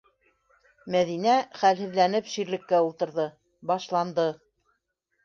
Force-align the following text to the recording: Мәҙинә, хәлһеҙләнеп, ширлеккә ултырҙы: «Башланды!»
Мәҙинә, 0.93 1.35
хәлһеҙләнеп, 1.59 2.31
ширлеккә 2.37 2.79
ултырҙы: 2.87 3.27
«Башланды!» 3.73 4.27